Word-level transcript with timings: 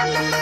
Thank 0.00 0.34
you. 0.34 0.39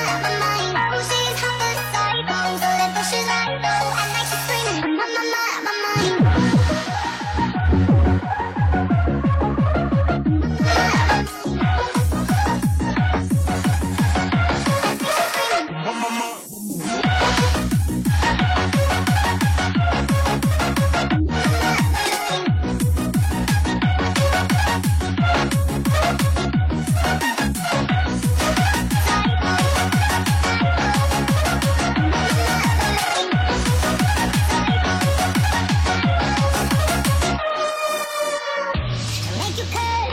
hey. 39.71 40.08